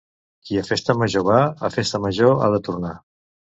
Qui 0.47 0.55
a 0.61 0.63
festa 0.69 0.95
major 1.01 1.27
va, 1.27 1.43
a 1.69 1.71
festa 1.77 2.03
major 2.07 2.35
ha 2.47 2.51
de 2.57 2.63
tornar. 2.71 2.97